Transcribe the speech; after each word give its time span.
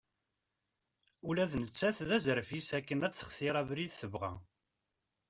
Ula 1.27 1.45
d 1.51 1.53
nettat 1.61 1.97
d 2.09 2.11
aẓref-is 2.17 2.69
akken 2.77 3.05
ad 3.07 3.13
textir 3.13 3.55
abrid 3.61 3.91
tebɣa. 4.01 4.31